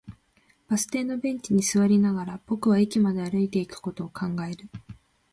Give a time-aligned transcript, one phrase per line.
[0.67, 4.67] バス停のベンチに座りながら、僕は駅まで歩いていくことを考える